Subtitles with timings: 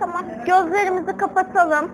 [0.00, 0.24] Tamam.
[0.46, 1.90] Gözlerimizi kapatalım.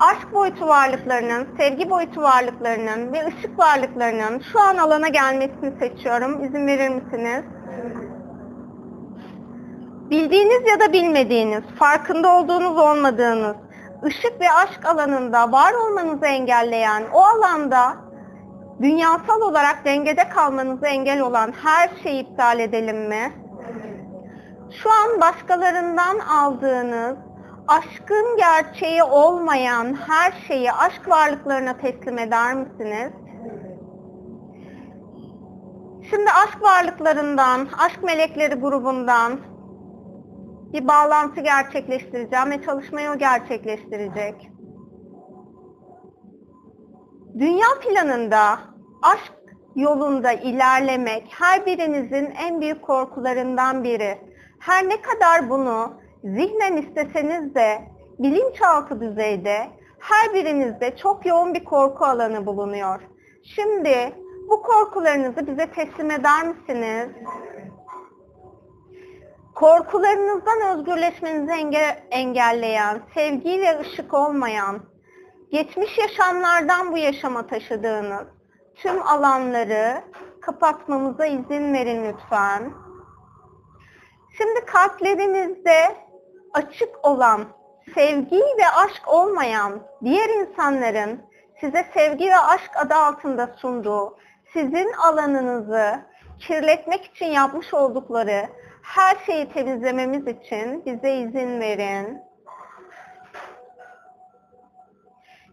[0.00, 6.44] Aşk boyutu varlıklarının, sevgi boyutu varlıklarının ve ışık varlıklarının şu an alana gelmesini seçiyorum.
[6.44, 7.44] İzin verir misiniz?
[10.10, 13.56] Bildiğiniz ya da bilmediğiniz, farkında olduğunuz olmadığınız,
[14.04, 17.96] ışık ve aşk alanında var olmanızı engelleyen, o alanda
[18.82, 23.32] dünyasal olarak dengede kalmanızı engel olan her şeyi iptal edelim mi?
[24.82, 27.16] Şu an başkalarından aldığınız
[27.68, 33.12] aşkın gerçeği olmayan her şeyi aşk varlıklarına teslim eder misiniz?
[36.10, 39.40] Şimdi aşk varlıklarından, aşk melekleri grubundan
[40.72, 44.50] bir bağlantı gerçekleştireceğim ve çalışmayı o gerçekleştirecek.
[47.38, 48.58] Dünya planında
[49.02, 49.32] aşk
[49.76, 54.33] yolunda ilerlemek her birinizin en büyük korkularından biri.
[54.64, 57.82] Her ne kadar bunu zihnen isteseniz de
[58.18, 63.00] bilinçaltı düzeyde her birinizde çok yoğun bir korku alanı bulunuyor.
[63.42, 64.12] Şimdi
[64.50, 67.08] bu korkularınızı bize teslim eder misiniz?
[69.54, 74.80] Korkularınızdan özgürleşmenizi enge engelleyen, sevgi ve ışık olmayan,
[75.50, 78.26] geçmiş yaşamlardan bu yaşama taşıdığınız
[78.74, 80.02] tüm alanları
[80.40, 82.83] kapatmamıza izin verin lütfen.
[84.36, 85.96] Şimdi kalplerinizde
[86.52, 87.44] açık olan,
[87.94, 91.20] sevgi ve aşk olmayan diğer insanların
[91.60, 94.18] size sevgi ve aşk adı altında sunduğu,
[94.52, 96.00] sizin alanınızı
[96.38, 98.48] kirletmek için yapmış oldukları
[98.82, 102.22] her şeyi temizlememiz için bize izin verin.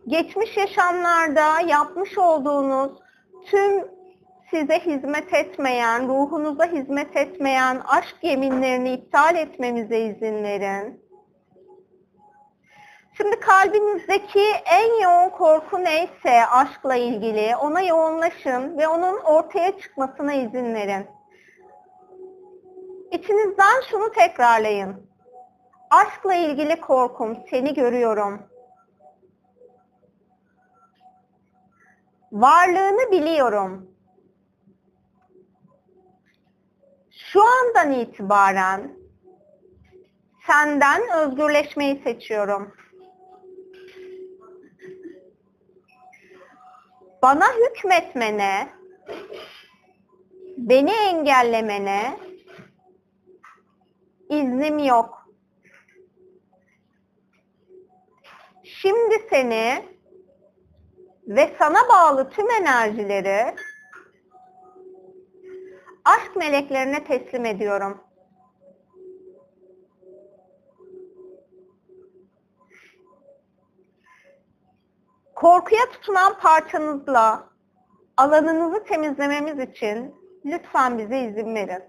[0.08, 2.92] Geçmiş yaşamlarda yapmış olduğunuz
[3.46, 4.01] tüm
[4.52, 11.02] size hizmet etmeyen, ruhunuza hizmet etmeyen aşk yeminlerini iptal etmemize izin verin.
[13.18, 20.74] Şimdi kalbinizdeki en yoğun korku neyse aşkla ilgili ona yoğunlaşın ve onun ortaya çıkmasına izin
[20.74, 21.08] verin.
[23.12, 25.12] İçinizden şunu tekrarlayın.
[25.90, 28.42] Aşkla ilgili korkum, seni görüyorum.
[32.32, 33.91] Varlığını biliyorum.
[37.34, 38.96] Şu andan itibaren
[40.48, 42.76] senden özgürleşmeyi seçiyorum.
[47.22, 48.70] Bana hükmetmene,
[50.58, 52.20] beni engellemene
[54.30, 55.28] iznim yok.
[58.64, 59.86] Şimdi seni
[61.28, 63.56] ve sana bağlı tüm enerjileri
[66.06, 68.02] aşk meleklerine teslim ediyorum.
[75.36, 77.50] Korkuya tutunan parçanızla
[78.18, 81.84] alanınızı temizlememiz için lütfen bize izin verin.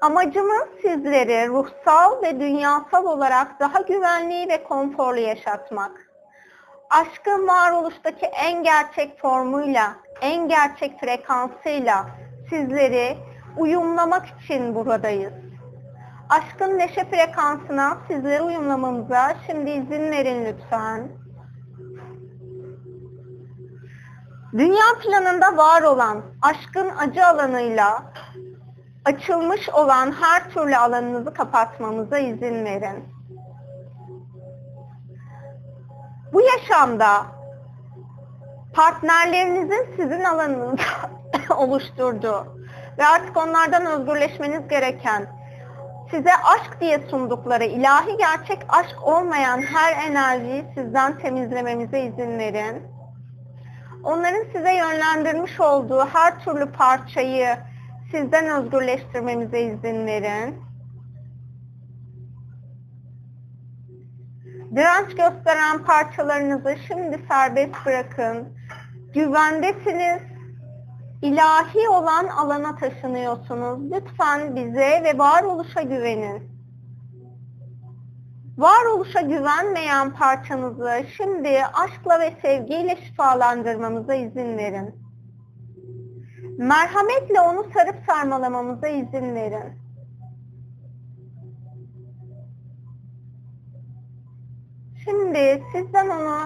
[0.00, 6.09] Amacımız sizleri ruhsal ve dünyasal olarak daha güvenli ve konforlu yaşatmak.
[6.90, 12.06] Aşkın varoluştaki en gerçek formuyla, en gerçek frekansıyla
[12.50, 13.18] sizleri
[13.56, 15.32] uyumlamak için buradayız.
[16.28, 21.08] Aşkın neşe frekansına sizleri uyumlamamıza şimdi izin verin lütfen.
[24.52, 28.12] Dünya planında var olan aşkın acı alanıyla
[29.04, 33.19] açılmış olan her türlü alanınızı kapatmamıza izin verin.
[36.32, 37.26] Bu yaşamda
[38.74, 40.82] partnerlerinizin sizin alanınızı
[41.56, 42.56] oluşturduğu
[42.98, 45.26] ve artık onlardan özgürleşmeniz gereken
[46.10, 52.82] size aşk diye sundukları ilahi gerçek aşk olmayan her enerjiyi sizden temizlememize izin verin.
[54.04, 57.56] Onların size yönlendirmiş olduğu her türlü parçayı
[58.10, 60.69] sizden özgürleştirmemize izin verin.
[64.74, 68.48] Direnç gösteren parçalarınızı şimdi serbest bırakın.
[69.14, 70.22] Güvendesiniz.
[71.22, 73.92] İlahi olan alana taşınıyorsunuz.
[73.92, 76.50] Lütfen bize ve varoluşa güvenin.
[78.58, 84.94] Varoluşa güvenmeyen parçanızı şimdi aşkla ve sevgiyle şifalandırmamıza izin verin.
[86.58, 89.80] Merhametle onu sarıp sarmalamamıza izin verin.
[95.10, 96.38] Şimdi sizden onu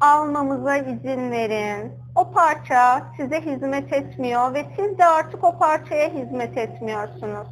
[0.00, 1.92] almamıza izin verin.
[2.14, 7.48] O parça size hizmet etmiyor ve siz de artık o parçaya hizmet etmiyorsunuz.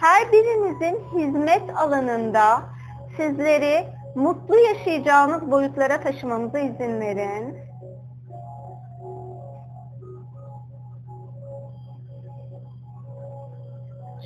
[0.00, 2.62] Her birinizin hizmet alanında
[3.16, 7.58] sizleri mutlu yaşayacağınız boyutlara taşımamıza izin verin.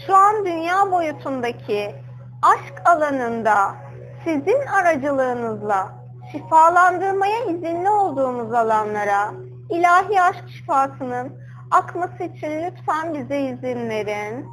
[0.06, 1.94] Şu an dünya boyutundaki
[2.42, 3.81] aşk alanında
[4.24, 5.92] sizin aracılığınızla
[6.32, 9.34] şifalandırmaya izinli olduğumuz alanlara
[9.70, 11.32] ilahi aşk şifasının
[11.70, 14.46] akması için lütfen bize izin verin.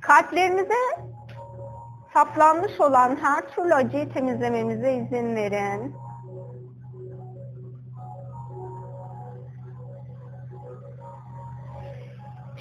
[0.00, 0.74] Kalplerimize
[2.14, 5.94] saplanmış olan her türlü acıyı temizlememize izin verin.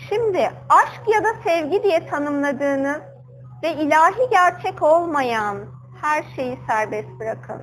[0.09, 3.01] Şimdi aşk ya da sevgi diye tanımladığınız
[3.63, 5.57] ve ilahi gerçek olmayan
[6.01, 7.61] her şeyi serbest bırakın.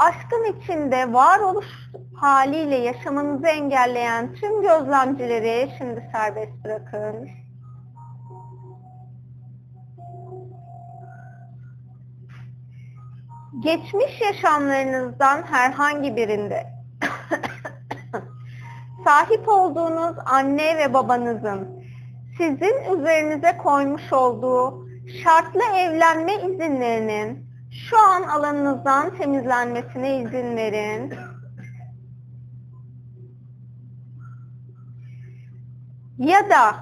[0.00, 1.66] Aşkın içinde varoluş
[2.16, 7.28] haliyle yaşamanızı engelleyen tüm gözlemcileri şimdi serbest bırakın.
[13.62, 16.79] Geçmiş yaşamlarınızdan herhangi birinde
[19.04, 21.80] sahip olduğunuz anne ve babanızın
[22.38, 24.86] sizin üzerinize koymuş olduğu
[25.22, 31.14] şartlı evlenme izinlerinin şu an alanınızdan temizlenmesine izin verin.
[36.18, 36.76] Ya da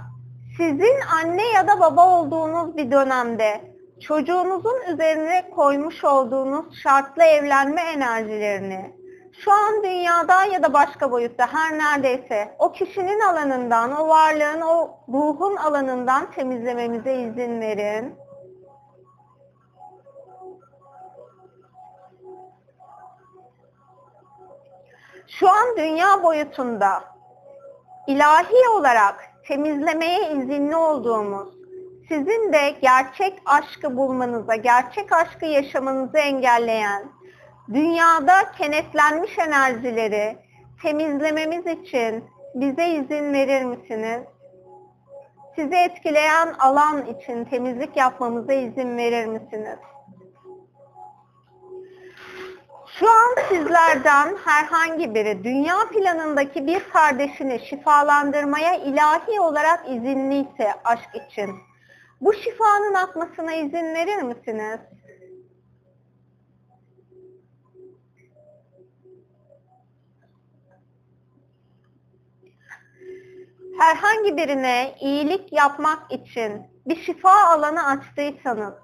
[0.56, 8.97] sizin anne ya da baba olduğunuz bir dönemde çocuğunuzun üzerine koymuş olduğunuz şartlı evlenme enerjilerini
[9.44, 14.90] şu an dünyada ya da başka boyutta her neredeyse o kişinin alanından, o varlığın, o
[15.08, 18.14] ruhun alanından temizlememize izin verin.
[25.28, 27.04] Şu an dünya boyutunda
[28.06, 31.48] ilahi olarak temizlemeye izinli olduğumuz,
[32.08, 37.17] sizin de gerçek aşkı bulmanıza, gerçek aşkı yaşamanızı engelleyen,
[37.74, 40.36] dünyada kenetlenmiş enerjileri
[40.82, 42.24] temizlememiz için
[42.54, 44.22] bize izin verir misiniz?
[45.56, 49.78] Sizi etkileyen alan için temizlik yapmamıza izin verir misiniz?
[52.98, 61.50] Şu an sizlerden herhangi biri dünya planındaki bir kardeşini şifalandırmaya ilahi olarak izinliyse aşk için
[62.20, 64.80] bu şifanın akmasına izin verir misiniz?
[73.78, 78.74] Herhangi birine iyilik yapmak için bir şifa alanı açtıysanız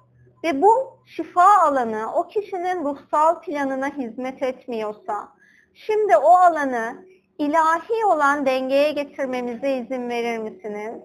[0.44, 5.28] ve bu şifa alanı o kişinin ruhsal planına hizmet etmiyorsa,
[5.74, 7.06] şimdi o alanı
[7.38, 11.02] ilahi olan dengeye getirmemize izin verir misiniz?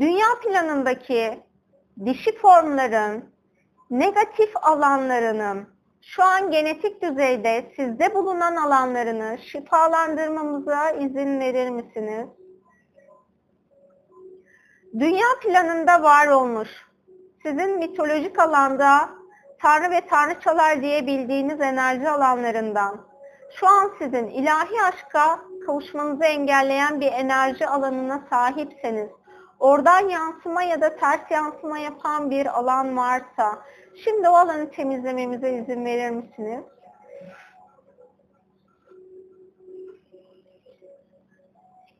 [0.00, 1.42] Dünya planındaki
[2.04, 3.36] dişi formların
[3.90, 5.75] negatif alanlarının
[6.06, 12.28] şu an genetik düzeyde sizde bulunan alanlarını şifalandırmamıza izin verir misiniz?
[14.98, 16.68] Dünya planında var olmuş,
[17.42, 19.08] sizin mitolojik alanda
[19.62, 23.06] Tanrı ve Tanrıçalar diye bildiğiniz enerji alanlarından,
[23.60, 29.10] şu an sizin ilahi aşka kavuşmanızı engelleyen bir enerji alanına sahipseniz,
[29.60, 33.62] oradan yansıma ya da ters yansıma yapan bir alan varsa,
[34.04, 36.64] Şimdi o alanı temizlememize izin verir misiniz?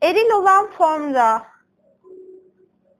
[0.03, 1.43] Eril olan formda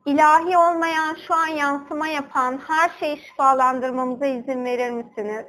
[0.07, 5.47] ilahi olmayan şu an yansıma yapan her şeyi şifalandırmamıza izin verir misiniz?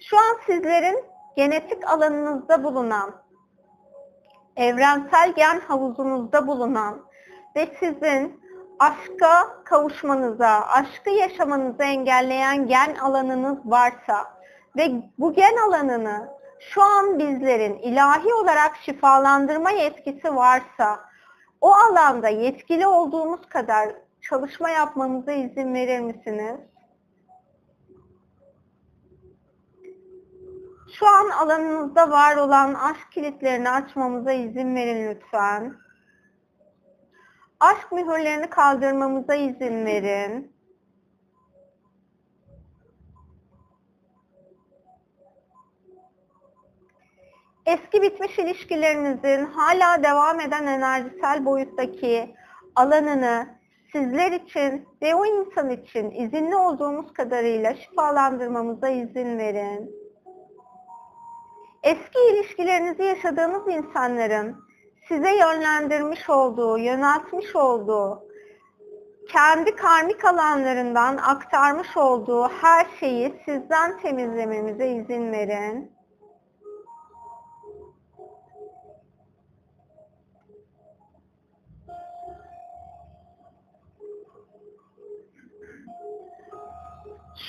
[0.00, 1.04] Şu an sizlerin
[1.36, 3.22] genetik alanınızda bulunan,
[4.56, 7.05] evrensel gen havuzunuzda bulunan
[7.56, 8.40] ve sizin
[8.78, 14.24] aşka kavuşmanıza, aşkı yaşamanızı engelleyen gen alanınız varsa
[14.76, 16.28] ve bu gen alanını
[16.60, 21.00] şu an bizlerin ilahi olarak şifalandırma yetkisi varsa
[21.60, 23.88] o alanda yetkili olduğumuz kadar
[24.20, 26.60] çalışma yapmamıza izin verir misiniz?
[30.98, 35.85] Şu an alanınızda var olan aşk kilitlerini açmamıza izin verin lütfen
[37.60, 40.56] aşk mühürlerini kaldırmamıza izin verin.
[47.66, 52.34] Eski bitmiş ilişkilerinizin hala devam eden enerjisel boyuttaki
[52.74, 53.46] alanını
[53.92, 59.90] sizler için ve o insan için izinli olduğumuz kadarıyla şifalandırmamıza izin verin.
[61.82, 64.56] Eski ilişkilerinizi yaşadığınız insanların
[65.08, 68.26] size yönlendirmiş olduğu, yöneltmiş olduğu,
[69.28, 75.96] kendi karmik alanlarından aktarmış olduğu her şeyi sizden temizlememize izin verin.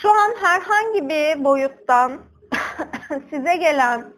[0.01, 2.21] Şu an herhangi bir boyuttan
[3.29, 4.13] size gelen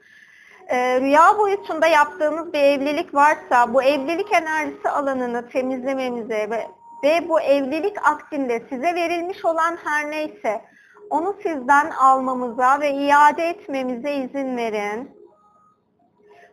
[0.69, 6.67] e, rüya boyutunda yaptığınız bir evlilik varsa bu evlilik enerjisi alanını temizlememize ve,
[7.03, 10.61] ve bu evlilik aktinde size verilmiş olan her neyse
[11.09, 15.19] onu sizden almamıza ve iade etmemize izin verin.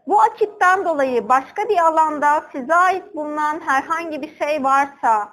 [0.07, 5.33] Bu akitten dolayı başka bir alanda size ait bulunan herhangi bir şey varsa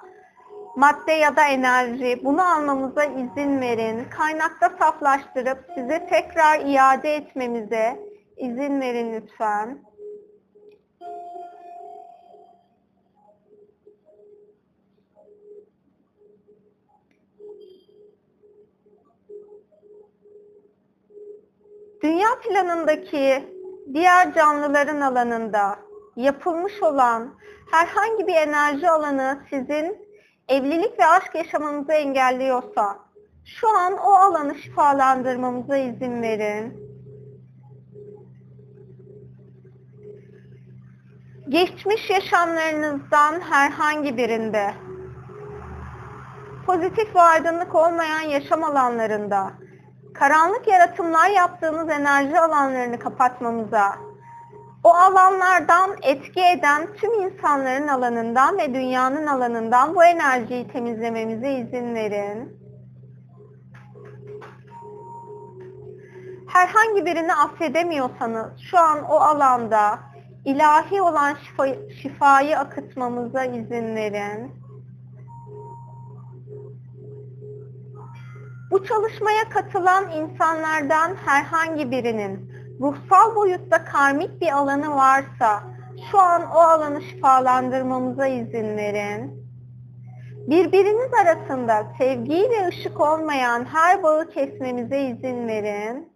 [0.76, 4.04] madde ya da enerji bunu almamıza izin verin.
[4.18, 9.78] Kaynakta saflaştırıp size tekrar iade etmemize izin verin lütfen.
[22.02, 23.54] Dünya planındaki
[23.94, 25.78] diğer canlıların alanında
[26.16, 27.34] yapılmış olan
[27.70, 30.08] herhangi bir enerji alanı sizin
[30.48, 32.98] evlilik ve aşk yaşamanızı engelliyorsa
[33.44, 36.83] şu an o alanı şifalandırmamıza izin verin.
[41.48, 44.74] Geçmiş yaşamlarınızdan herhangi birinde
[46.66, 49.52] pozitif ve aydınlık olmayan yaşam alanlarında
[50.14, 53.96] karanlık yaratımlar yaptığınız enerji alanlarını kapatmamıza,
[54.84, 62.64] o alanlardan etki eden tüm insanların alanından ve dünyanın alanından bu enerjiyi temizlememize izin verin.
[66.48, 70.13] Herhangi birini affedemiyorsanız şu an o alanda
[70.44, 71.66] ilahi olan şifa,
[72.02, 74.52] şifayı akıtmamıza izin verin.
[78.70, 85.62] Bu çalışmaya katılan insanlardan herhangi birinin ruhsal boyutta karmik bir alanı varsa
[86.10, 89.44] şu an o alanı şifalandırmamıza izin verin.
[90.46, 96.13] Birbiriniz arasında sevgi ve ışık olmayan her bağı kesmemize izin verin.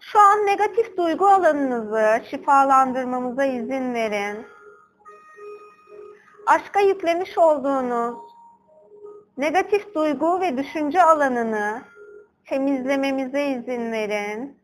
[0.00, 4.46] Şu an negatif duygu alanınızı şifalandırmamıza izin verin.
[6.46, 8.18] Aşka yüklemiş olduğunuz
[9.36, 11.82] negatif duygu ve düşünce alanını
[12.44, 14.58] temizlememize izin verin.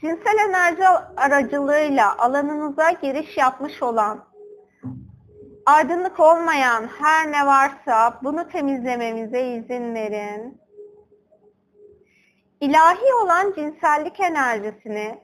[0.00, 4.24] Cinsel enerji aracılığıyla alanınıza giriş yapmış olan
[5.66, 10.60] aydınlık olmayan her ne varsa bunu temizlememize izin verin.
[12.60, 15.18] İlahi olan cinsellik enerjisini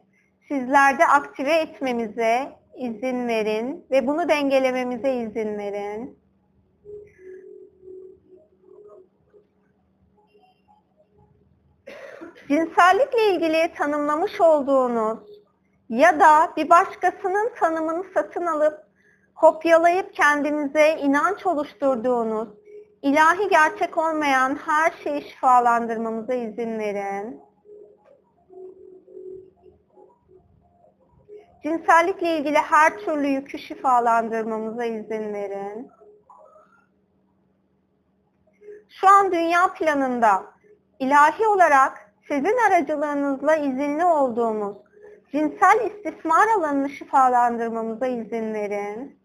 [0.49, 6.22] sizlerde aktive etmemize izin verin ve bunu dengelememize izin verin.
[12.49, 15.18] Cinsellikle ilgili tanımlamış olduğunuz
[15.88, 18.91] ya da bir başkasının tanımını satın alıp
[19.42, 22.49] kopyalayıp kendinize inanç oluşturduğunuz
[23.02, 27.40] ilahi gerçek olmayan her şeyi şifalandırmamıza izin verin.
[31.62, 35.90] Cinsellikle ilgili her türlü yükü şifalandırmamıza izin verin.
[38.88, 40.44] Şu an dünya planında
[40.99, 44.76] ilahi olarak sizin aracılığınızla izinli olduğumuz
[45.32, 49.21] cinsel istismar alanını şifalandırmamıza izin verin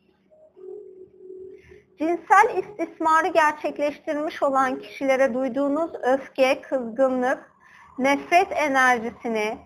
[2.00, 7.52] cinsel istismarı gerçekleştirmiş olan kişilere duyduğunuz öfke, kızgınlık,
[7.98, 9.58] nefret enerjisini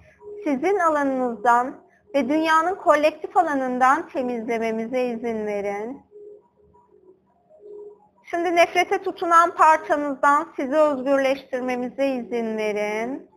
[0.44, 1.76] sizin alanınızdan
[2.16, 6.02] ve dünyanın kolektif alanından temizlememize izin verin.
[8.24, 13.31] Şimdi nefrete tutunan parçanızdan sizi özgürleştirmemize izin verin.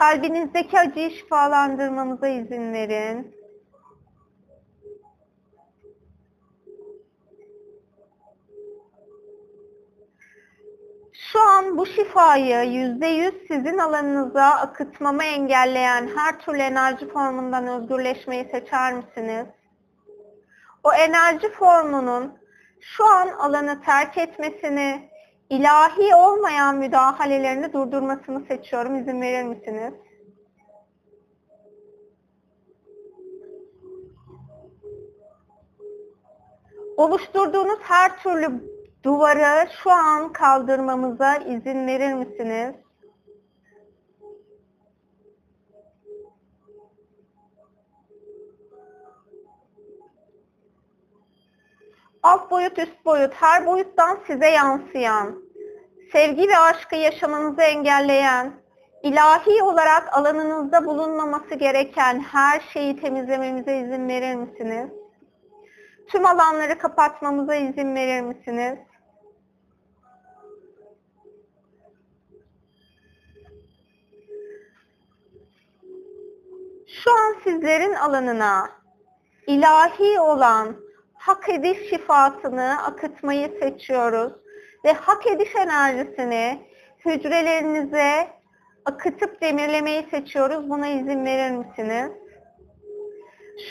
[0.00, 3.36] Kalbinizdeki acıyı şifalandırmamıza izin verin.
[11.12, 18.44] Şu an bu şifayı yüzde yüz sizin alanınıza akıtmamı engelleyen her türlü enerji formundan özgürleşmeyi
[18.50, 19.46] seçer misiniz?
[20.84, 22.38] O enerji formunun
[22.80, 25.09] şu an alanı terk etmesini,
[25.50, 28.96] ilahi olmayan müdahalelerini durdurmasını seçiyorum.
[28.96, 29.94] İzin verir misiniz?
[36.96, 38.64] Oluşturduğunuz her türlü
[39.04, 42.74] duvarı şu an kaldırmamıza izin verir misiniz?
[52.22, 55.42] Alt boyut, üst boyut, her boyuttan size yansıyan,
[56.12, 58.52] sevgi ve aşkı yaşamanızı engelleyen,
[59.02, 64.90] ilahi olarak alanınızda bulunmaması gereken her şeyi temizlememize izin verir misiniz?
[66.08, 68.78] Tüm alanları kapatmamıza izin verir misiniz?
[77.04, 78.70] Şu an sizlerin alanına
[79.46, 80.89] ilahi olan
[81.20, 84.32] hak ediş şifasını akıtmayı seçiyoruz
[84.84, 86.66] ve hak ediş enerjisini
[87.04, 88.28] hücrelerinize
[88.84, 90.70] akıtıp demirlemeyi seçiyoruz.
[90.70, 92.10] Buna izin verir misiniz?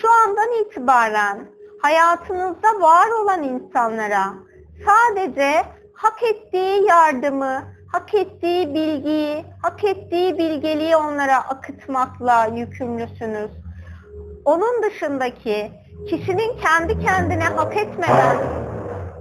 [0.01, 1.47] Şu andan itibaren
[1.81, 4.33] hayatınızda var olan insanlara
[4.85, 5.63] sadece
[5.93, 13.51] hak ettiği yardımı, hak ettiği bilgiyi, hak ettiği bilgeliği onlara akıtmakla yükümlüsünüz.
[14.45, 15.71] Onun dışındaki
[16.07, 18.37] kişinin kendi kendine hak etmeden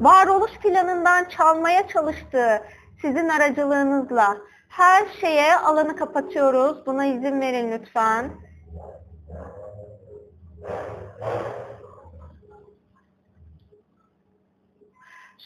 [0.00, 2.62] varoluş planından çalmaya çalıştığı
[3.02, 4.36] sizin aracılığınızla
[4.68, 6.86] her şeye alanı kapatıyoruz.
[6.86, 8.30] Buna izin verin lütfen.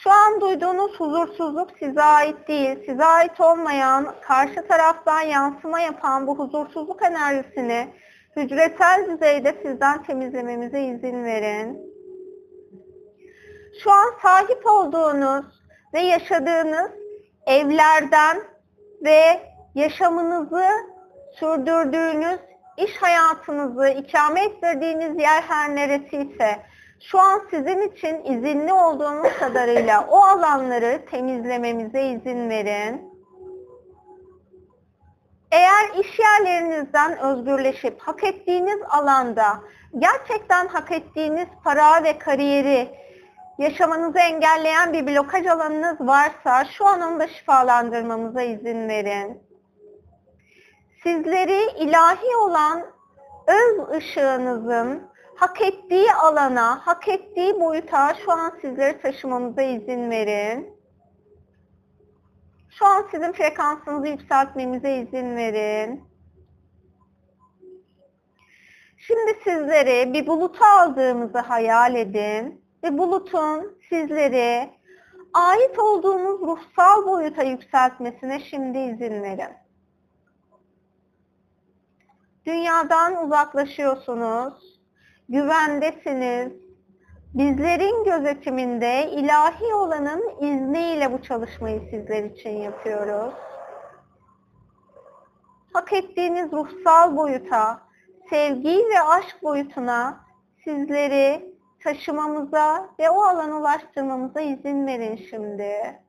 [0.03, 2.87] Şu an duyduğunuz huzursuzluk size ait değil.
[2.87, 7.95] Size ait olmayan, karşı taraftan yansıma yapan bu huzursuzluk enerjisini
[8.37, 11.93] hücresel düzeyde sizden temizlememize izin verin.
[13.83, 15.45] Şu an sahip olduğunuz
[15.95, 16.91] ve yaşadığınız
[17.47, 18.43] evlerden
[19.05, 19.41] ve
[19.75, 20.65] yaşamınızı
[21.39, 22.41] sürdürdüğünüz
[22.77, 26.63] iş hayatınızı ikame ettirdiğiniz yer her neresiyse
[27.01, 33.12] şu an sizin için izinli olduğunuz kadarıyla o alanları temizlememize izin verin.
[35.53, 39.61] Eğer iş yerlerinizden özgürleşip hak ettiğiniz alanda
[39.99, 42.89] gerçekten hak ettiğiniz para ve kariyeri
[43.59, 49.43] yaşamanızı engelleyen bir blokaj alanınız varsa şu an onu da şifalandırmamıza izin verin.
[51.03, 52.83] Sizleri ilahi olan
[53.47, 55.03] öz ışığınızın
[55.37, 60.82] hak ettiği alana, hak ettiği boyuta şu an sizleri taşımamıza izin verin.
[62.79, 66.05] Şu an sizin frekansınızı yükseltmemize izin verin.
[68.97, 74.71] Şimdi sizleri bir buluta aldığımızı hayal edin ve bulutun sizleri
[75.35, 79.55] ait olduğunuz ruhsal boyuta yükseltmesine şimdi izin verin.
[82.47, 84.81] Dünyadan uzaklaşıyorsunuz,
[85.29, 86.72] güvendesiniz.
[87.35, 93.35] Bizlerin gözetiminde ilahi olanın izniyle bu çalışmayı sizler için yapıyoruz.
[95.73, 97.81] Hak ettiğiniz ruhsal boyuta,
[98.31, 100.21] sevgi ve aşk boyutuna
[100.65, 106.01] sizleri taşımamıza ve o alana ulaştırmamıza izin verin şimdi.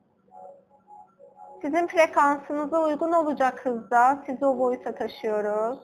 [1.62, 5.78] Sizin frekansınıza uygun olacak hızda sizi o boyuta taşıyoruz.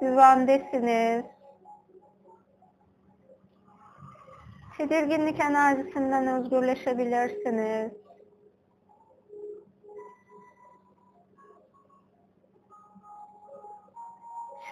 [0.00, 1.33] Güvendesiniz.
[4.78, 7.92] Tedirginlik enerjisinden özgürleşebilirsiniz.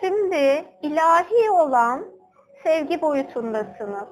[0.01, 2.07] Şimdi ilahi olan
[2.63, 4.09] sevgi boyutundasınız.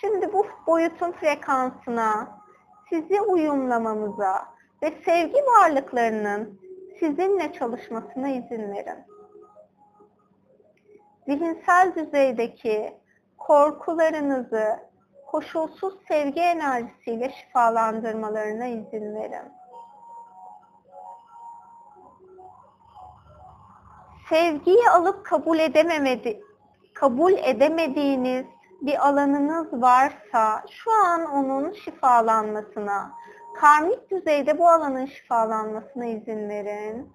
[0.00, 2.38] Şimdi bu boyutun frekansına
[2.88, 4.48] sizi uyumlamamıza
[4.82, 6.60] ve sevgi varlıklarının
[7.00, 8.98] sizinle çalışmasına izin verin.
[11.26, 13.01] Zihinsel düzeydeki
[13.52, 14.80] korkularınızı
[15.26, 19.52] koşulsuz sevgi enerjisiyle şifalandırmalarına izin verin.
[24.28, 26.40] Sevgiyi alıp kabul edememedi,
[26.94, 28.46] kabul edemediğiniz
[28.80, 33.12] bir alanınız varsa şu an onun şifalanmasına,
[33.60, 37.12] karmik düzeyde bu alanın şifalanmasına izin verin.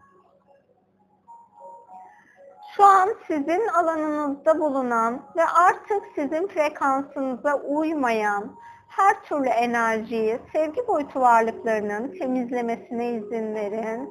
[2.78, 8.56] Şu an sizin alanınızda bulunan ve artık sizin frekansınıza uymayan
[8.88, 14.10] her türlü enerjiyi sevgi boyutu varlıklarının temizlemesine izin verin.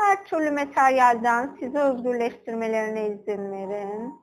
[0.00, 4.14] Her türlü materyalden sizi özgürleştirmelerine izin verin.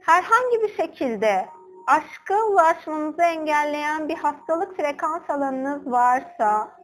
[0.00, 1.48] Herhangi bir şekilde
[1.86, 6.79] aşka ulaşmanızı engelleyen bir hastalık frekans alanınız varsa,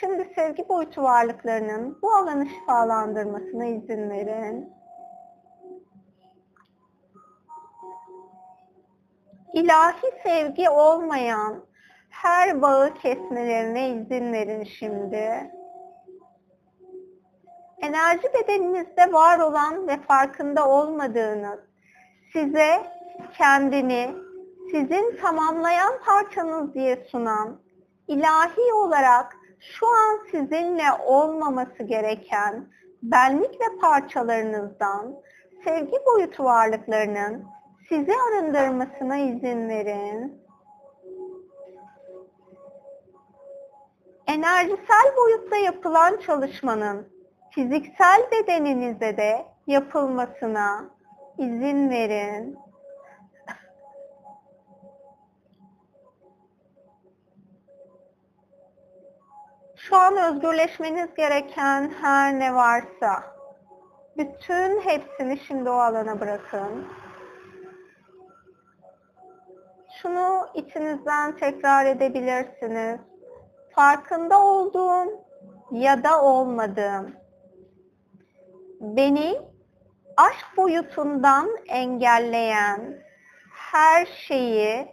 [0.00, 4.72] şimdi sevgi boyutu varlıklarının bu alanı şifalandırmasına izin verin.
[9.52, 11.64] İlahi sevgi olmayan
[12.10, 15.50] her bağı kesmelerine izin verin şimdi.
[17.82, 21.60] Enerji bedeninizde var olan ve farkında olmadığınız,
[22.32, 22.82] size
[23.36, 24.14] kendini
[24.70, 27.60] sizin tamamlayan parçanız diye sunan,
[28.08, 32.68] ilahi olarak şu an sizinle olmaması gereken
[33.02, 35.14] benlik ve parçalarınızdan
[35.64, 37.44] sevgi boyutu varlıklarının
[37.88, 40.42] sizi arındırmasına izin verin.
[44.26, 47.08] Enerjisel boyutta yapılan çalışmanın
[47.50, 50.84] fiziksel bedeninize de yapılmasına
[51.38, 52.58] izin verin.
[59.88, 63.24] Şu an özgürleşmeniz gereken her ne varsa
[64.16, 66.86] bütün hepsini şimdi o alana bırakın.
[70.02, 73.00] Şunu içinizden tekrar edebilirsiniz.
[73.74, 75.24] Farkında olduğum
[75.70, 77.16] ya da olmadığım
[78.80, 79.40] beni
[80.16, 83.02] aşk boyutundan engelleyen
[83.52, 84.88] her şeyi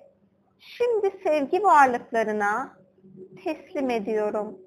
[0.60, 2.77] şimdi sevgi varlıklarına
[3.43, 4.64] teslim ediyorum.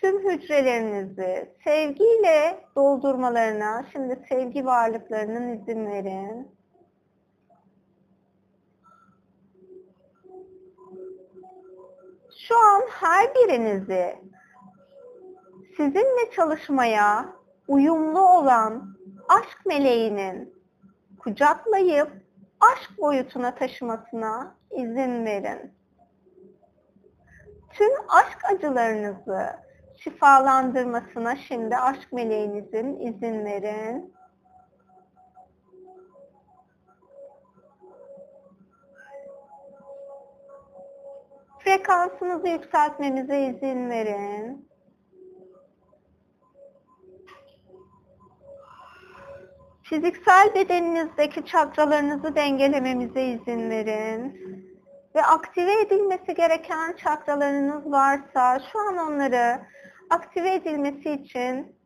[0.00, 6.48] Tüm hücrelerinizi sevgiyle doldurmalarına şimdi sevgi varlıklarının izin verin.
[12.48, 14.16] Şu an her birinizi
[15.76, 17.32] sizinle çalışmaya
[17.68, 18.96] uyumlu olan
[19.28, 20.54] aşk meleğinin
[21.18, 22.10] kucaklayıp
[22.60, 25.72] aşk boyutuna taşımasına izin verin.
[27.70, 29.46] Tüm aşk acılarınızı
[30.04, 34.14] şifalandırmasına şimdi aşk meleğinizin izin verin.
[41.58, 44.68] Frekansınızı yükseltmemize izin verin.
[49.82, 54.42] Fiziksel bedeninizdeki çakralarınızı dengelememize izin verin.
[55.14, 59.60] Ve aktive edilmesi gereken çakralarınız varsa şu an onları
[60.12, 61.76] aktive edilmesi için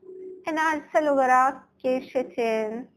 [0.47, 2.91] enerjisel olarak gevşetin.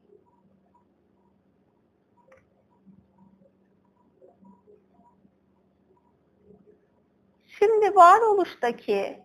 [7.47, 9.23] Şimdi varoluştaki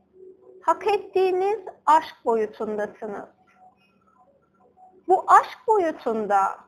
[0.62, 3.28] hak ettiğiniz aşk boyutundasınız.
[5.08, 6.58] Bu aşk boyutunda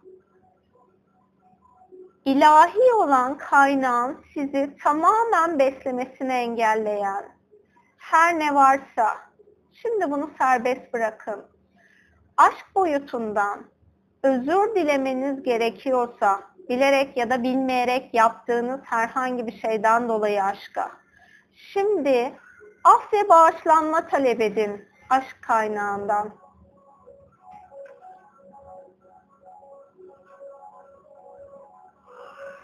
[2.25, 7.36] ilahi olan kaynağın sizi tamamen beslemesini engelleyen
[8.11, 9.17] her ne varsa
[9.73, 11.47] şimdi bunu serbest bırakın.
[12.37, 13.65] Aşk boyutundan
[14.23, 20.91] özür dilemeniz gerekiyorsa bilerek ya da bilmeyerek yaptığınız herhangi bir şeyden dolayı aşka.
[21.55, 22.33] Şimdi
[22.85, 26.31] af ve bağışlanma talep edin aşk kaynağından.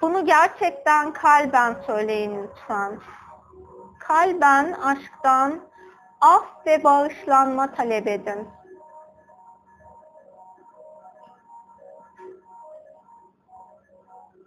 [0.03, 3.01] Bunu gerçekten kalben söyleyin lütfen
[4.13, 5.61] kalben aşktan
[6.21, 8.49] af ve bağışlanma talep edin.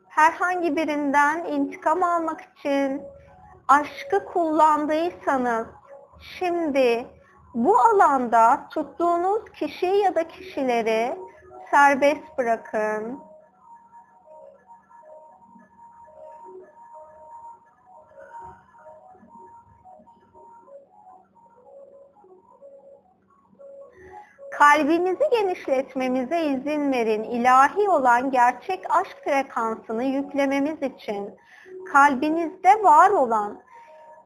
[0.10, 3.02] Herhangi birinden intikam almak için
[3.68, 5.68] aşkı kullandıysanız
[6.40, 7.08] şimdi
[7.54, 11.18] bu alanda tuttuğunuz kişi ya da kişileri
[11.72, 13.20] serbest bırakın.
[24.58, 27.24] Kalbinizi genişletmemize izin verin.
[27.24, 31.36] İlahi olan gerçek aşk frekansını yüklememiz için
[31.94, 33.62] kalbinizde var olan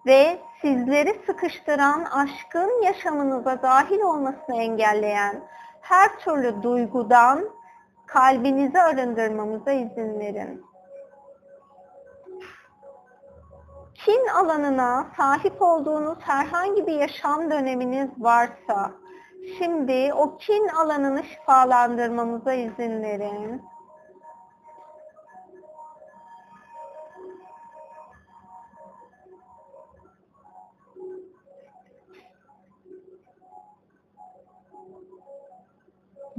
[0.05, 5.35] ve sizleri sıkıştıran aşkın yaşamınıza dahil olmasını engelleyen
[5.81, 7.49] her türlü duygudan
[8.07, 10.69] kalbinizi arındırmamıza izin verin.
[14.05, 18.91] kin alanına sahip olduğunuz herhangi bir yaşam döneminiz varsa,
[19.57, 23.61] şimdi o kin alanını şifalandırmamıza izin verin.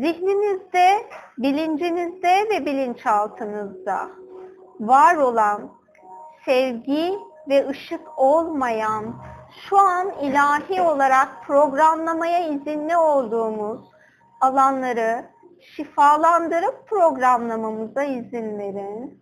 [0.00, 1.06] zihninizde,
[1.38, 4.08] bilincinizde ve bilinçaltınızda
[4.80, 5.70] var olan
[6.44, 9.14] sevgi ve ışık olmayan,
[9.68, 13.80] şu an ilahi olarak programlamaya izinli olduğumuz
[14.40, 15.24] alanları
[15.60, 19.20] şifalandırıp programlamamıza izin verin.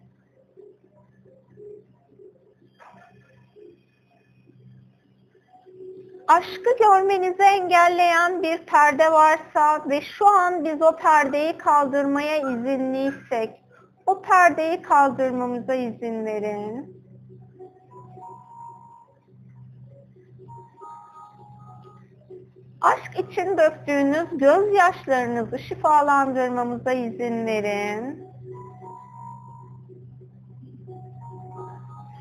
[6.28, 13.64] aşkı görmenizi engelleyen bir perde varsa ve şu an biz o perdeyi kaldırmaya izinliysek,
[14.06, 16.98] o perdeyi kaldırmamıza izin verin.
[22.80, 28.28] Aşk için döktüğünüz gözyaşlarınızı şifalandırmamıza izin verin.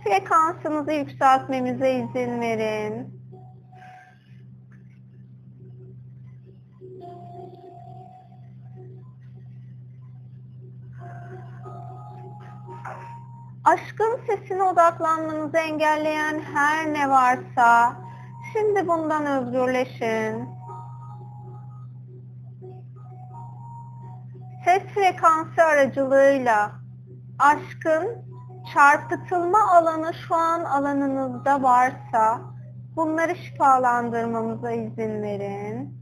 [0.04, 3.17] Frekansınızı yükseltmemize izin verin.
[13.67, 17.96] aşkın sesine odaklanmanızı engelleyen her ne varsa
[18.58, 20.50] şimdi bundan özgürleşin.
[24.65, 26.72] Ses frekansı aracılığıyla
[27.39, 28.08] aşkın
[28.74, 32.41] çarpıtılma alanı şu an alanınızda varsa
[32.96, 35.98] bunları şifalandırmamıza izin verin.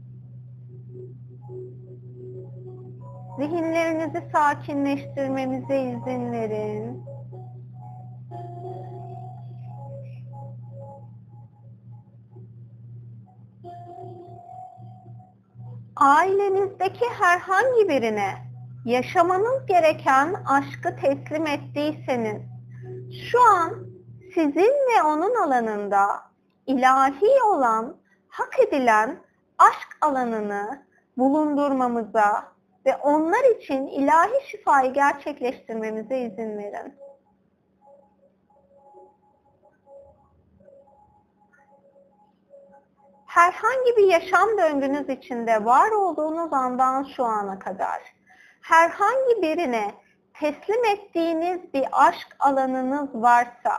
[3.38, 7.05] Zihinlerinizi sakinleştirmemize izin verin.
[15.96, 18.34] Ailenizdeki herhangi birine
[18.84, 22.42] yaşamanız gereken aşkı teslim ettiyseniz
[23.30, 23.86] şu an
[24.34, 26.06] sizin ve onun alanında
[26.66, 27.96] ilahi olan,
[28.28, 29.16] hak edilen
[29.58, 32.52] aşk alanını bulundurmamıza
[32.86, 37.05] ve onlar için ilahi şifayı gerçekleştirmemize izin verin.
[43.36, 48.02] Herhangi bir yaşam döngünüz içinde var olduğunuz andan şu ana kadar
[48.60, 49.94] herhangi birine
[50.34, 53.78] teslim ettiğiniz bir aşk alanınız varsa,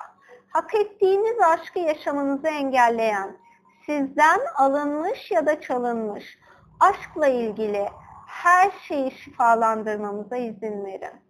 [0.50, 3.38] hak ettiğiniz aşkı yaşamanızı engelleyen,
[3.86, 6.40] sizden alınmış ya da çalınmış
[6.80, 7.90] aşkla ilgili
[8.28, 11.27] her şeyi şifalandırmamıza izin verin.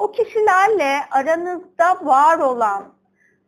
[0.00, 2.94] O kişilerle aranızda var olan,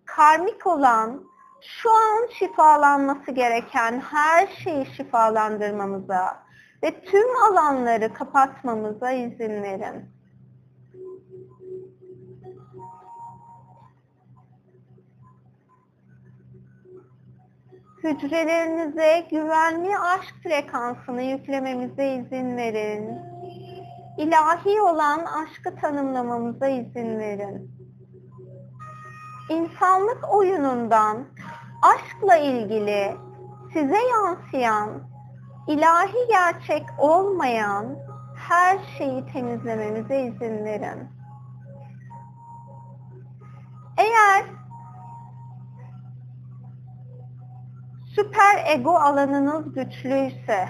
[0.04, 1.24] karmik olan,
[1.60, 6.42] şu an şifalanması gereken her şeyi şifalandırmamıza
[6.82, 10.12] ve tüm alanları kapatmamıza izin verin.
[18.04, 23.31] Hücrelerinize güvenli aşk frekansını yüklememize izin verin
[24.18, 27.70] ilahi olan aşkı tanımlamamıza izin verin.
[29.50, 31.24] İnsanlık oyunundan
[31.82, 33.16] aşkla ilgili
[33.72, 34.90] size yansıyan,
[35.68, 37.96] ilahi gerçek olmayan
[38.36, 41.08] her şeyi temizlememize izin verin.
[43.98, 44.44] Eğer
[48.14, 50.68] süper ego alanınız güçlüyse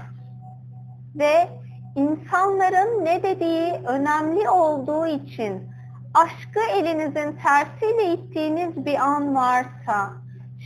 [1.15, 1.62] ve
[1.97, 5.73] insanların ne dediği önemli olduğu için
[6.15, 10.13] aşkı elinizin tersiyle ittiğiniz bir an varsa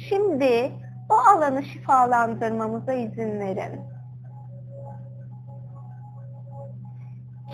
[0.09, 0.73] şimdi
[1.11, 3.81] o alanı şifalandırmamıza izin verin.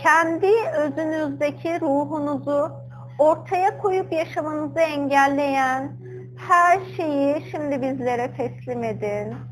[0.03, 2.73] Kendi özünüzdeki ruhunuzu
[3.19, 5.93] ortaya koyup yaşamanızı engelleyen
[6.49, 9.52] her şeyi şimdi bizlere teslim edin.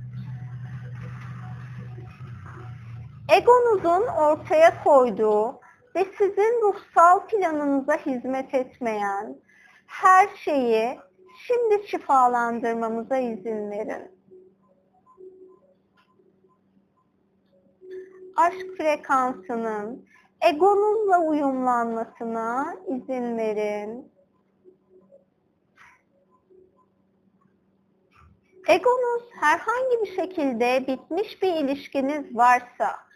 [3.30, 5.60] Egonuzun ortaya koyduğu
[5.94, 9.36] ve sizin ruhsal planınıza hizmet etmeyen
[9.86, 10.98] her şeyi
[11.46, 14.20] şimdi şifalandırmamıza izin verin.
[18.36, 20.08] Aşk frekansının
[20.40, 24.12] egonuzla uyumlanmasına izin verin.
[28.68, 33.09] Egonuz herhangi bir şekilde bitmiş bir ilişkiniz varsa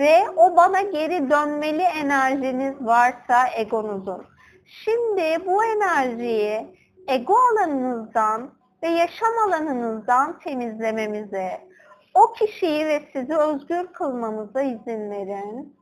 [0.00, 4.24] ve o bana geri dönmeli enerjiniz varsa egonuzun.
[4.64, 6.76] Şimdi bu enerjiyi
[7.08, 8.50] ego alanınızdan
[8.82, 11.60] ve yaşam alanınızdan temizlememize,
[12.14, 15.79] o kişiyi ve sizi özgür kılmamıza izin verin.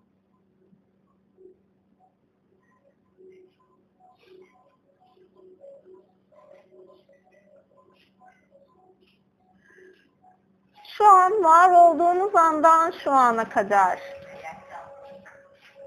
[10.98, 14.00] Şu an var olduğunuz andan şu ana kadar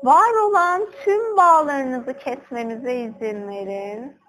[0.04, 4.22] var olan tüm bağlarınızı kesmemize izin verin.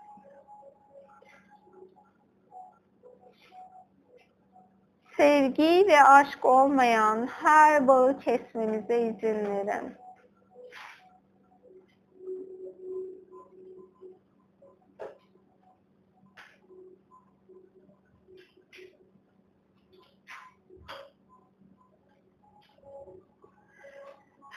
[5.17, 10.02] Sevgi ve aşk olmayan her bağı kesmemize izin verin.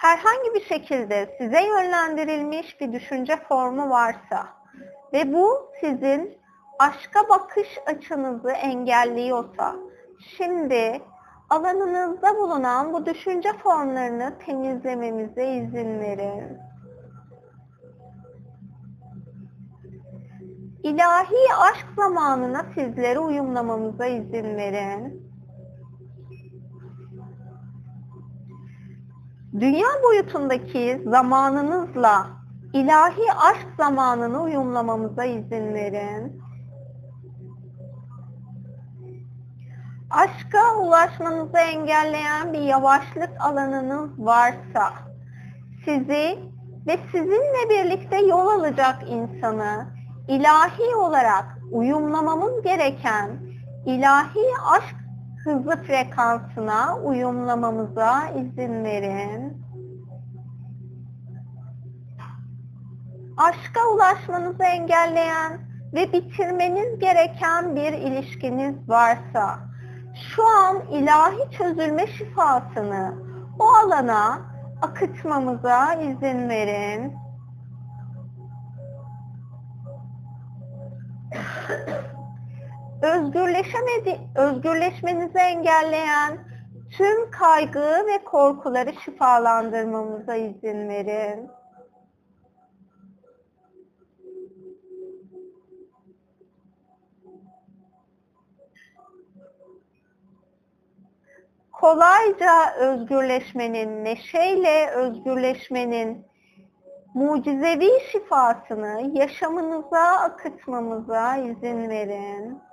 [0.06, 4.48] Herhangi bir şekilde size yönlendirilmiş bir düşünce formu varsa
[5.13, 6.38] ve bu sizin
[6.80, 9.76] aşka bakış açınızı engelliyorsa
[10.38, 11.02] şimdi
[11.50, 16.58] alanınızda bulunan bu düşünce formlarını temizlememize izin verin.
[20.84, 25.25] İlahi aşk zamanına sizleri uyumlamamıza izin verin.
[29.60, 32.28] Dünya boyutundaki zamanınızla
[32.74, 36.41] ilahi aşk zamanını uyumlamamıza izin verin.
[40.10, 44.94] Aşka ulaşmanızı engelleyen bir yavaşlık alanınız varsa
[45.86, 46.39] sizi
[46.88, 49.86] ve sizinle birlikte yol alacak insanı
[50.28, 53.30] ilahi olarak uyumlamamız gereken
[53.86, 55.05] ilahi aşk
[55.45, 59.65] hızlı frekansına uyumlamamıza izin verin.
[63.38, 65.60] Aşka ulaşmanızı engelleyen
[65.93, 69.60] ve bitirmeniz gereken bir ilişkiniz varsa
[70.36, 73.13] şu an ilahi çözülme şifasını
[73.60, 74.41] o alana
[74.81, 77.25] akıtmamıza izin verin.
[83.26, 86.38] Özgürleşemedi, özgürleşmenizi engelleyen
[86.98, 91.50] tüm kaygı ve korkuları şifalandırmamıza izin verin.
[101.72, 106.26] Kolayca özgürleşmenin, neşeyle özgürleşmenin
[107.14, 112.64] mucizevi şifasını yaşamınıza akıtmamıza izin verin.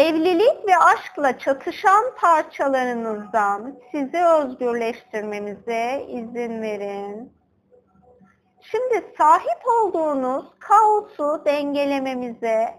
[0.00, 7.32] Evlilik ve aşkla çatışan parçalarınızdan sizi özgürleştirmemize izin verin.
[8.60, 12.78] Şimdi sahip olduğunuz kaosu dengelememize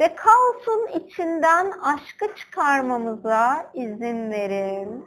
[0.00, 5.06] ve kaosun içinden aşkı çıkarmamıza izin verin.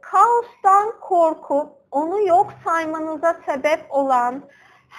[0.00, 4.42] Kaostan korkup onu yok saymanıza sebep olan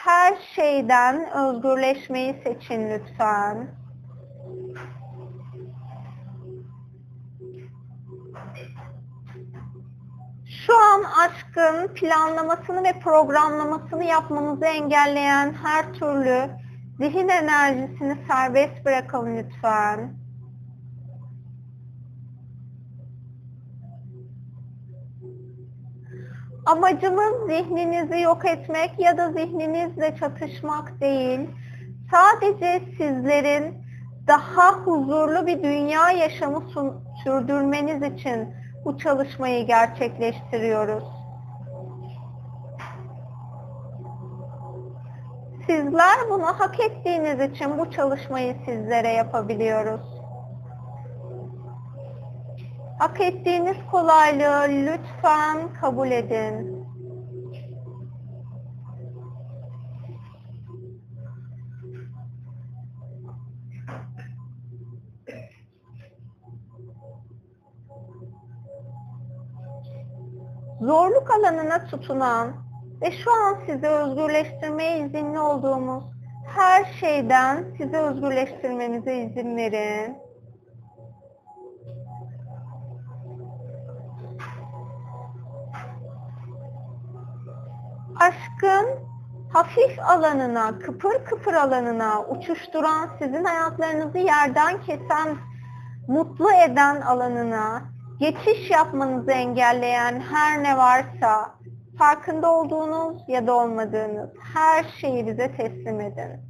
[0.05, 3.67] her şeyden özgürleşmeyi seçin lütfen.
[10.65, 16.49] Şu an aşkın planlamasını ve programlamasını yapmamızı engelleyen her türlü
[16.99, 20.26] zihin enerjisini serbest bırakalım lütfen.
[26.67, 31.49] Amacımız zihninizi yok etmek ya da zihninizle çatışmak değil.
[32.11, 33.75] Sadece sizlerin
[34.27, 36.63] daha huzurlu bir dünya yaşamı
[37.23, 41.03] sürdürmeniz için bu çalışmayı gerçekleştiriyoruz.
[45.67, 50.16] Sizler bunu hak ettiğiniz için bu çalışmayı sizlere yapabiliyoruz.
[52.99, 56.77] Hak ettiğiniz kolaylığı lütfen kabul edin.
[70.81, 72.53] Zorluk alanına tutunan
[73.01, 76.03] ve şu an sizi özgürleştirmeye izinli olduğumuz
[76.47, 80.26] her şeyden sizi özgürleştirmenize izin verin.
[88.19, 88.85] Aşkın
[89.53, 95.37] hafif alanına, kıpır kıpır alanına, uçuşturan, sizin hayatlarınızı yerden kesen,
[96.07, 97.81] mutlu eden alanına,
[98.19, 101.55] geçiş yapmanızı engelleyen her ne varsa,
[101.97, 106.47] farkında olduğunuz ya da olmadığınız her şeyi bize teslim edin.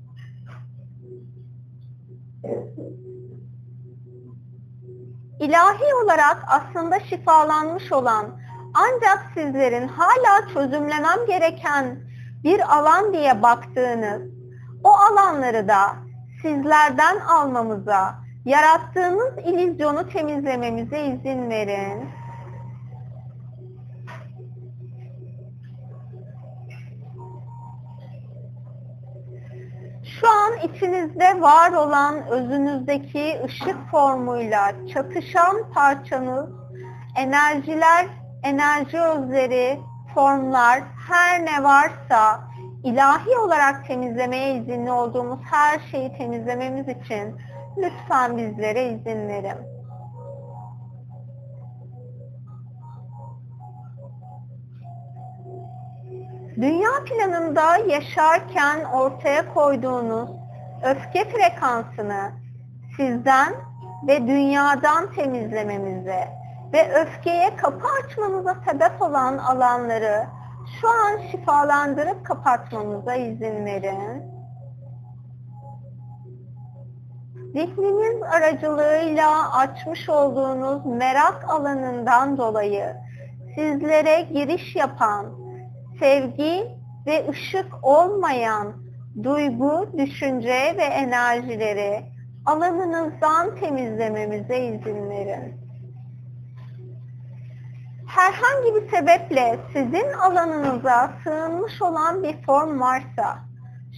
[5.39, 8.39] İlahi olarak aslında şifalanmış olan
[8.73, 11.99] ancak sizlerin hala çözümlemem gereken
[12.43, 14.21] bir alan diye baktığınız
[14.83, 15.95] o alanları da
[16.41, 18.15] sizlerden almamıza,
[18.45, 22.09] yarattığınız ilizyonu temizlememize izin verin.
[30.21, 36.49] Şu an içinizde var olan özünüzdeki ışık formuyla çatışan parçanız,
[37.15, 38.07] enerjiler,
[38.43, 39.79] enerji özleri,
[40.13, 42.47] formlar, her ne varsa
[42.83, 47.35] ilahi olarak temizlemeye izinli olduğumuz her şeyi temizlememiz için
[47.77, 49.77] lütfen bizlere izin verin.
[56.55, 60.29] Dünya planında yaşarken ortaya koyduğunuz
[60.83, 62.31] öfke frekansını
[62.97, 63.53] sizden
[64.07, 66.36] ve dünyadan temizlememize
[66.73, 70.25] ve öfkeye kapı açmanıza sebep olan alanları
[70.81, 74.37] şu an şifalandırıp kapatmamıza izin verin.
[77.53, 82.95] Zihniniz aracılığıyla açmış olduğunuz merak alanından dolayı
[83.55, 85.25] sizlere giriş yapan,
[85.99, 86.67] sevgi
[87.05, 88.73] ve ışık olmayan
[89.23, 92.05] duygu, düşünce ve enerjileri
[92.45, 95.66] alanınızdan temizlememize izin verin
[98.07, 103.37] herhangi bir sebeple sizin alanınıza sığınmış olan bir form varsa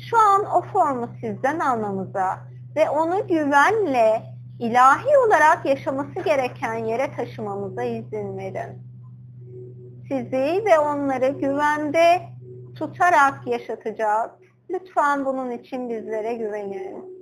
[0.10, 2.40] şu an o formu sizden almamıza
[2.76, 4.24] ve onu güvenle
[4.60, 8.82] ilahi olarak yaşaması gereken yere taşımamıza izin verin.
[10.08, 12.22] Sizi ve onları güvende
[12.76, 14.32] tutarak yaşatacağız.
[14.70, 17.19] Lütfen bunun için bizlere güvenin.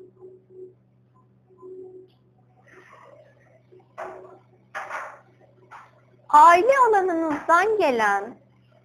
[6.38, 8.36] Aile alanınızdan gelen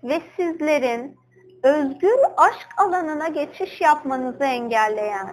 [0.03, 1.17] ve sizlerin
[1.63, 5.33] özgür aşk alanına geçiş yapmanızı engelleyen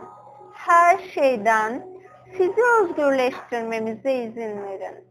[0.53, 1.87] her şeyden
[2.37, 5.09] sizi özgürleştirmemize izin verin.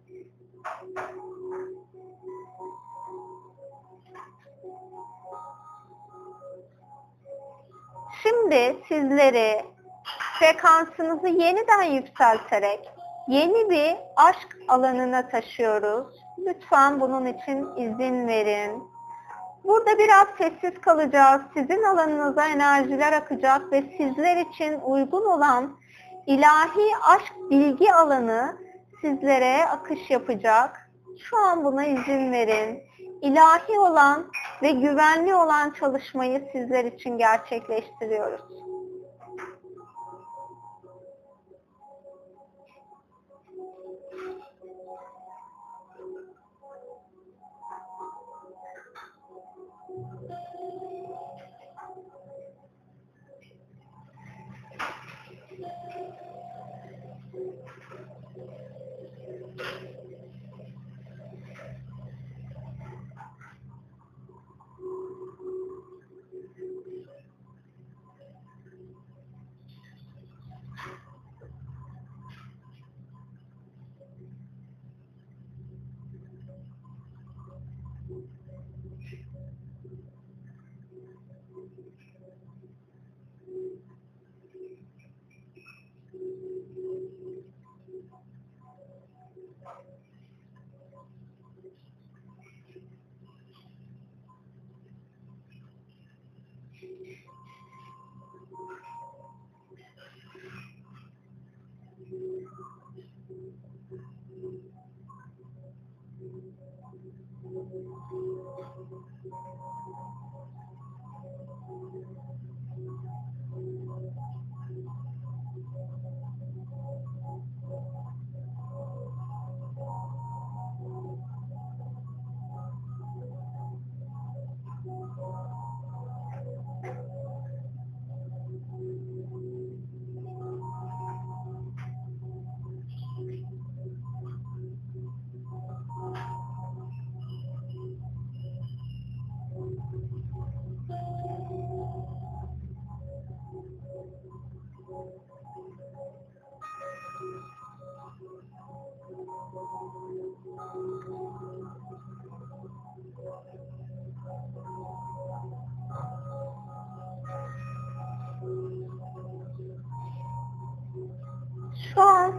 [8.23, 9.65] Şimdi sizleri
[10.39, 12.91] frekansınızı yeniden yükselterek
[13.29, 18.83] yeni bir aşk alanına taşıyoruz Lütfen bunun için izin verin.
[19.65, 21.43] Burada biraz sessiz kalacağız.
[21.55, 25.77] Sizin alanınıza enerjiler akacak ve sizler için uygun olan
[26.27, 28.57] ilahi aşk bilgi alanı
[29.01, 30.91] sizlere akış yapacak.
[31.21, 32.83] Şu an buna izin verin.
[33.23, 34.27] İlahi olan
[34.63, 38.41] ve güvenli olan çalışmayı sizler için gerçekleştiriyoruz.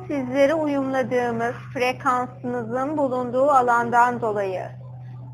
[0.09, 4.65] An sizleri uyumladığımız frekansınızın bulunduğu alandan dolayı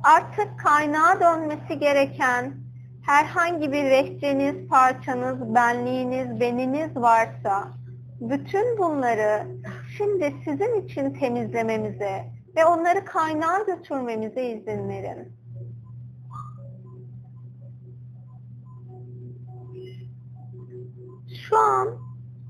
[0.03, 2.53] artık kaynağa dönmesi gereken
[3.05, 7.67] herhangi bir rehçeniz, parçanız, benliğiniz, beniniz varsa
[8.21, 9.47] bütün bunları
[9.97, 15.44] şimdi sizin için temizlememize ve onları kaynağa götürmemize izin verin.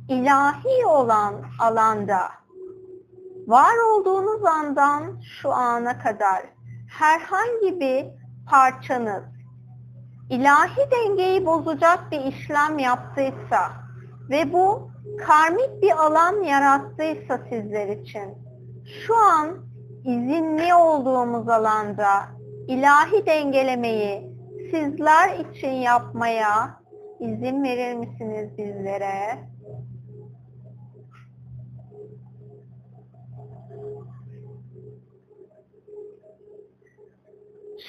[0.09, 2.19] İlahi olan alanda
[3.47, 5.03] var olduğunuz andan
[5.41, 6.43] şu ana kadar
[6.99, 8.05] herhangi bir
[8.49, 9.23] parçanız
[10.29, 13.71] ilahi dengeyi bozacak bir işlem yaptıysa
[14.29, 14.89] ve bu
[15.27, 18.37] karmik bir alan yarattıysa sizler için
[19.05, 19.57] şu an
[20.03, 22.25] izinli olduğumuz alanda
[22.67, 24.35] ilahi dengelemeyi
[24.71, 26.81] sizler için yapmaya
[27.19, 29.54] izin verir misiniz bizlere?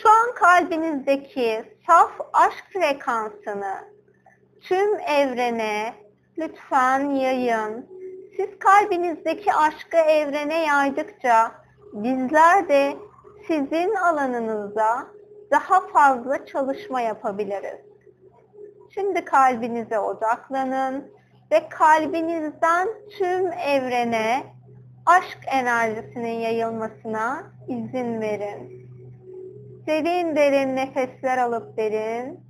[0.03, 3.75] Şu an kalbinizdeki saf aşk frekansını
[4.61, 5.95] tüm evrene
[6.39, 7.87] lütfen yayın.
[8.37, 11.53] Siz kalbinizdeki aşkı evrene yaydıkça
[11.93, 12.97] bizler de
[13.47, 15.07] sizin alanınızda
[15.51, 17.81] daha fazla çalışma yapabiliriz.
[18.95, 21.13] Şimdi kalbinize odaklanın
[21.53, 22.89] ve kalbinizden
[23.19, 24.47] tüm evrene
[25.07, 28.86] aşk enerjisinin yayılmasına izin verin.
[29.87, 32.41] Derin derin nefesler alıp verin.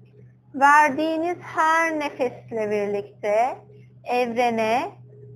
[0.55, 3.59] Verdiğiniz her nefesle birlikte
[4.05, 4.91] evrene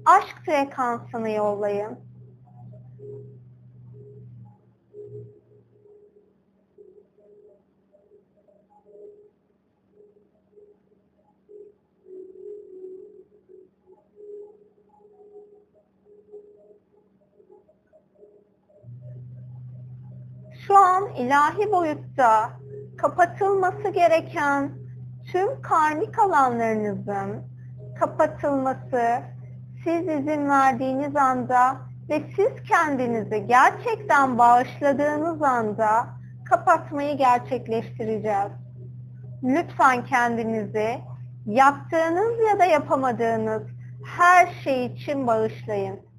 [0.06, 2.09] aşk frekansını yollayın.
[20.70, 22.50] Şu an ilahi boyutta
[22.98, 24.70] kapatılması gereken
[25.32, 27.42] tüm karmik alanlarınızın
[28.00, 29.22] kapatılması
[29.84, 31.76] siz izin verdiğiniz anda
[32.08, 36.06] ve siz kendinizi gerçekten bağışladığınız anda
[36.44, 38.52] kapatmayı gerçekleştireceğiz.
[39.42, 40.98] Lütfen kendinizi
[41.46, 43.62] yaptığınız ya da yapamadığınız
[44.04, 46.09] her şey için bağışlayın.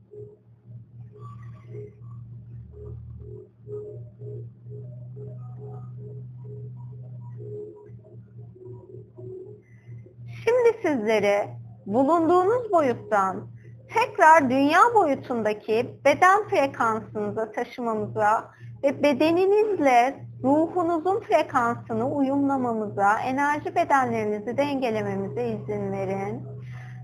[10.43, 11.49] Şimdi sizleri
[11.85, 13.47] bulunduğunuz boyuttan
[13.93, 18.51] tekrar dünya boyutundaki beden frekansınıza taşımamıza
[18.83, 26.43] ve bedeninizle ruhunuzun frekansını uyumlamamıza, enerji bedenlerinizi dengelememize izin verin.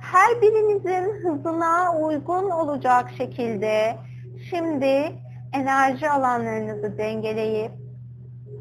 [0.02, 3.98] Her birinizin hızına uygun olacak şekilde
[4.50, 5.12] şimdi
[5.54, 7.72] enerji alanlarınızı dengeleyip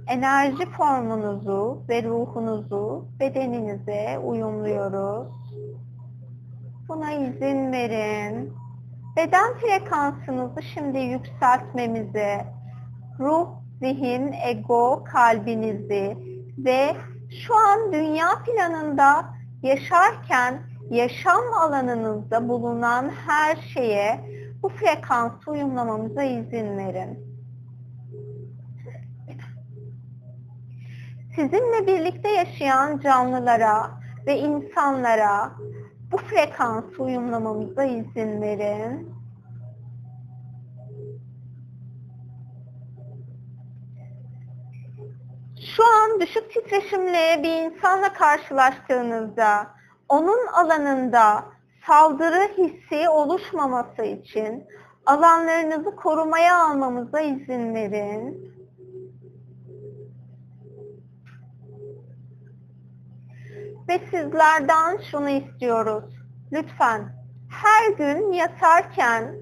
[0.07, 5.28] enerji formunuzu ve ruhunuzu bedeninize uyumluyoruz.
[6.88, 8.52] Buna izin verin.
[9.16, 12.46] Beden frekansınızı şimdi yükseltmemize,
[13.18, 13.48] ruh,
[13.80, 16.16] zihin, ego, kalbinizi
[16.59, 16.96] ve
[17.46, 19.24] şu an dünya planında
[19.62, 24.20] yaşarken yaşam alanınızda bulunan her şeye
[24.62, 27.36] bu frekansı uyumlamamıza izin verin.
[31.37, 33.91] Sizinle birlikte yaşayan canlılara
[34.26, 35.53] ve insanlara
[36.12, 39.16] bu frekansı uyumlamamıza izin verin.
[45.76, 49.66] Şu an düşük titreşimli bir insanla karşılaştığınızda
[50.09, 51.45] onun alanında
[51.87, 54.64] saldırı hissi oluşmaması için
[55.07, 58.45] alanlarınızı korumaya almamıza izin verin.
[63.97, 66.05] Ve sizlerden şunu istiyoruz.
[66.53, 67.03] Lütfen
[67.51, 69.34] her gün yatarken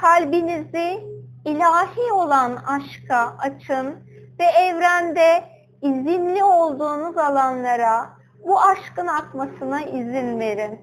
[0.00, 1.04] kalbinizi
[1.44, 3.96] ilahi olan aşka açın
[4.38, 5.44] ve evrende
[5.82, 8.10] izinli olduğunuz alanlara
[8.46, 10.80] bu aşkın akmasına izin verin.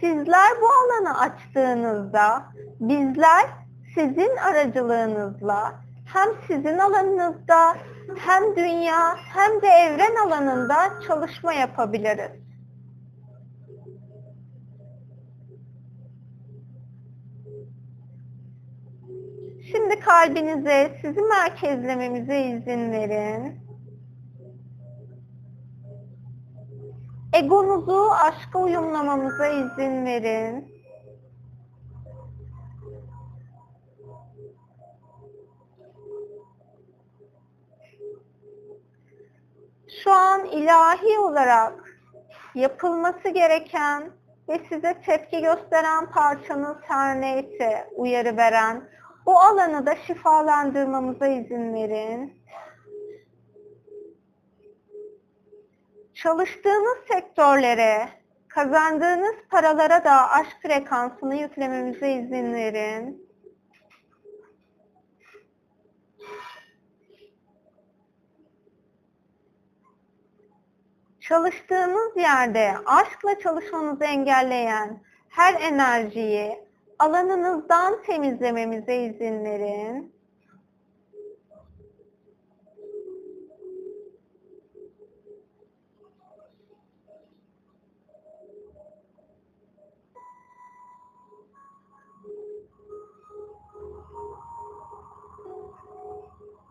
[0.00, 2.42] Sizler bu alanı açtığınızda
[2.80, 3.46] bizler
[3.94, 5.74] sizin aracılığınızla
[6.14, 7.76] hem sizin alanınızda
[8.14, 12.46] hem dünya hem de evren alanında çalışma yapabiliriz.
[19.72, 23.60] Şimdi kalbinize sizi merkezlememize izin verin.
[27.32, 30.75] Egonuzu aşka uyumlamamıza izin verin.
[40.02, 41.74] Şu an ilahi olarak
[42.54, 44.10] yapılması gereken
[44.48, 48.88] ve size tepki gösteren parçanız her neyse uyarı veren
[49.26, 52.42] o alanı da şifalandırmamıza izin verin.
[56.14, 58.08] Çalıştığınız sektörlere,
[58.48, 63.25] kazandığınız paralara da aşk frekansını yüklememize izin verin.
[71.28, 76.58] Çalıştığınız yerde aşkla çalışmanızı engelleyen her enerjiyi
[76.98, 80.16] alanınızdan temizlememize izin verin.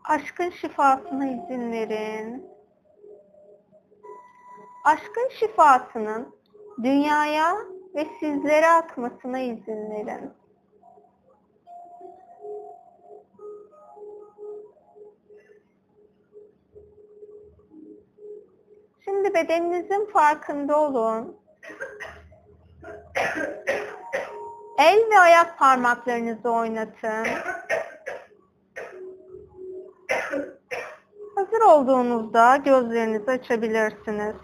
[0.04, 2.55] Aşkın şifasına izin verin.
[4.86, 6.36] Aşkın şifasının
[6.84, 7.56] dünyaya
[7.96, 10.34] ve sizlere akmasına izin verin.
[19.04, 21.38] Şimdi bedeninizin farkında olun.
[24.80, 27.28] El ve ayak parmaklarınızı oynatın.
[31.36, 34.36] Hazır olduğunuzda gözlerinizi açabilirsiniz.